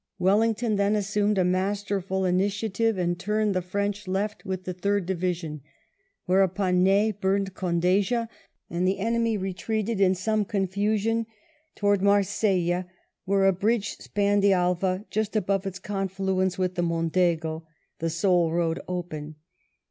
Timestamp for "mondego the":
16.81-18.09